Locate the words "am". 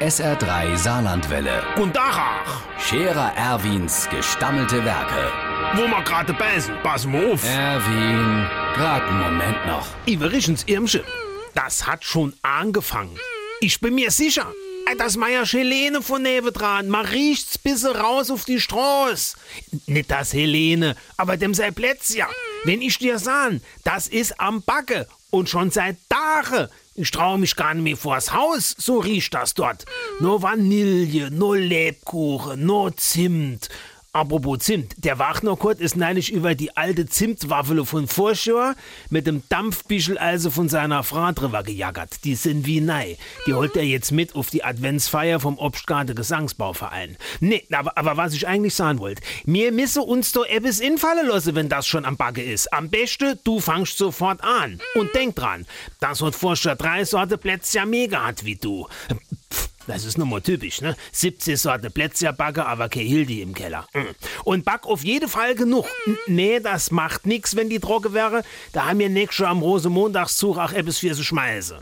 24.40-24.62, 52.06-52.16, 52.72-52.88, 69.50-69.62